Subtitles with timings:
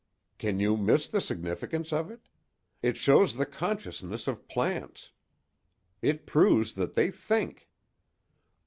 [0.39, 2.21] "Can you miss the significance of it?
[2.81, 5.11] It shows the consciousness of plants.
[6.01, 7.69] It proves that they think."